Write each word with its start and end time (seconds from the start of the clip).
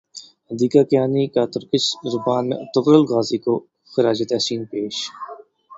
حدیقہ 0.51 0.81
کیانی 0.89 1.25
کا 1.33 1.43
ترکش 1.53 1.83
زبان 2.13 2.43
میں 2.49 2.57
ارطغرل 2.57 3.03
غازی 3.05 3.37
کو 3.37 3.53
خراج 3.93 4.19
تحسین 4.29 4.61
پیش 4.65 4.95